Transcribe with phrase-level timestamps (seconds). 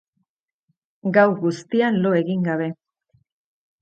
[1.19, 2.71] Gau guztian lo egin gabe.